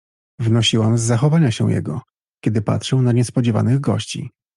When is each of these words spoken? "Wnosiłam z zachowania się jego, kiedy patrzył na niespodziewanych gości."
"Wnosiłam 0.39 0.97
z 0.97 1.01
zachowania 1.01 1.51
się 1.51 1.71
jego, 1.71 2.01
kiedy 2.43 2.61
patrzył 2.61 3.01
na 3.01 3.11
niespodziewanych 3.11 3.79
gości." 3.79 4.31